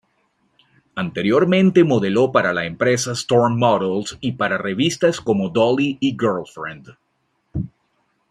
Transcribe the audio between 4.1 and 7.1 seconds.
y para revistas como Dolly y Girlfriend.